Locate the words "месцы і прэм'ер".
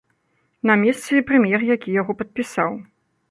0.83-1.67